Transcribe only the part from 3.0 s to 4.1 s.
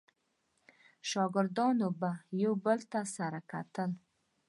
سره وکتل.